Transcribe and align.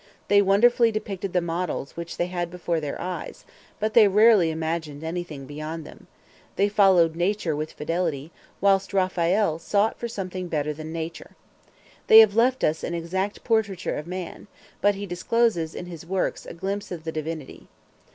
They 0.29 0.41
wonderfully 0.41 0.91
depicted 0.91 1.31
the 1.31 1.41
models 1.41 1.95
which 1.95 2.17
they 2.17 2.25
had 2.25 2.49
before 2.49 2.79
their 2.79 2.99
eyes, 2.99 3.45
but 3.79 3.93
they 3.93 4.07
rarely 4.07 4.49
imagined 4.49 5.03
anything 5.03 5.45
beyond 5.45 5.85
them: 5.85 6.07
they 6.55 6.69
followed 6.69 7.15
nature 7.15 7.55
with 7.55 7.73
fidelity: 7.73 8.31
whilst 8.59 8.95
Raphael 8.95 9.59
sought 9.59 9.99
for 9.99 10.07
something 10.07 10.47
better 10.47 10.73
than 10.73 10.91
nature. 10.91 11.35
They 12.07 12.17
have 12.17 12.35
left 12.35 12.63
us 12.63 12.83
an 12.83 12.95
exact 12.95 13.43
portraiture 13.43 13.95
of 13.95 14.07
man; 14.07 14.47
but 14.81 14.95
he 14.95 15.05
discloses 15.05 15.75
in 15.75 15.85
his 15.85 16.03
works 16.03 16.47
a 16.47 16.55
glimpse 16.55 16.91
of 16.91 17.03
the 17.03 17.11
Divinity. 17.11 17.67